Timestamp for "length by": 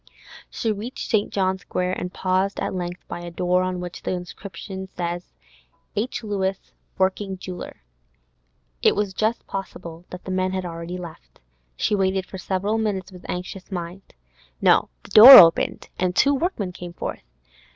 2.73-3.19